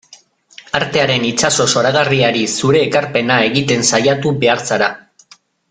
Artearen 0.77 1.27
itsaso 1.27 1.67
zoragarriari 1.73 2.41
zure 2.61 2.81
ekarpena 2.87 3.39
egiten 3.51 3.87
saiatu 3.93 4.33
behar 4.45 4.69
zara. 4.73 4.89